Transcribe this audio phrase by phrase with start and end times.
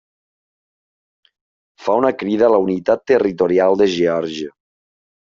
[1.87, 4.49] Fa una crida a la unitat territorial de Geòrgia.